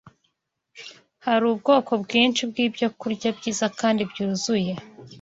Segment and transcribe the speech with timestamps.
[1.25, 4.73] Hari ubwoko bwinshi bw’ibyokurya byiza kandi byuzuye.